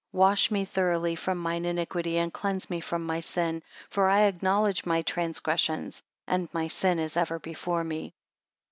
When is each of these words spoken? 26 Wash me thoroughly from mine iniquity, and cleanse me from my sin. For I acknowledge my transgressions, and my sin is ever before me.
26 0.13 0.17
Wash 0.17 0.49
me 0.49 0.65
thoroughly 0.65 1.15
from 1.15 1.37
mine 1.37 1.63
iniquity, 1.63 2.17
and 2.17 2.33
cleanse 2.33 2.71
me 2.71 2.79
from 2.81 3.05
my 3.05 3.19
sin. 3.19 3.61
For 3.91 4.09
I 4.09 4.21
acknowledge 4.21 4.83
my 4.83 5.03
transgressions, 5.03 6.01
and 6.25 6.49
my 6.51 6.65
sin 6.69 6.97
is 6.97 7.15
ever 7.15 7.37
before 7.37 7.83
me. 7.83 8.15